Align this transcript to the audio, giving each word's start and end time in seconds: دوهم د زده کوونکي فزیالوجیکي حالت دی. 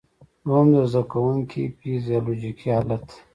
دوهم 0.45 0.67
د 0.73 0.75
زده 0.91 1.01
کوونکي 1.11 1.61
فزیالوجیکي 1.77 2.67
حالت 2.75 3.03
دی. 3.09 3.17